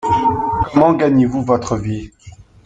Comment 0.71 0.95
gagnez-vous 0.95 1.43
votre 1.43 1.77
vie? 1.77 2.09